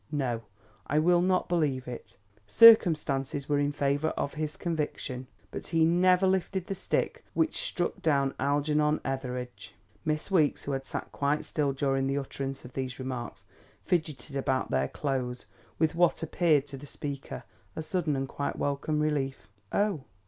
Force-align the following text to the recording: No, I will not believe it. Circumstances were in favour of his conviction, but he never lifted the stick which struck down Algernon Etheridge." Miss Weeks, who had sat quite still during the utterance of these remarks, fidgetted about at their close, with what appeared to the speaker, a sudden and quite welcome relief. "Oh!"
No, 0.11 0.41
I 0.87 0.97
will 0.97 1.21
not 1.21 1.47
believe 1.47 1.87
it. 1.87 2.17
Circumstances 2.47 3.47
were 3.47 3.59
in 3.59 3.71
favour 3.71 4.07
of 4.17 4.33
his 4.33 4.57
conviction, 4.57 5.27
but 5.51 5.67
he 5.67 5.85
never 5.85 6.25
lifted 6.25 6.65
the 6.65 6.73
stick 6.73 7.23
which 7.35 7.61
struck 7.61 8.01
down 8.01 8.33
Algernon 8.39 8.99
Etheridge." 9.05 9.75
Miss 10.03 10.31
Weeks, 10.31 10.63
who 10.63 10.71
had 10.71 10.87
sat 10.87 11.11
quite 11.11 11.45
still 11.45 11.71
during 11.71 12.07
the 12.07 12.17
utterance 12.17 12.65
of 12.65 12.73
these 12.73 12.97
remarks, 12.97 13.45
fidgetted 13.83 14.35
about 14.35 14.65
at 14.65 14.71
their 14.71 14.87
close, 14.87 15.45
with 15.77 15.93
what 15.93 16.23
appeared 16.23 16.65
to 16.65 16.77
the 16.77 16.87
speaker, 16.87 17.43
a 17.75 17.83
sudden 17.83 18.15
and 18.15 18.27
quite 18.27 18.55
welcome 18.57 19.01
relief. 19.01 19.49
"Oh!" 19.71 20.05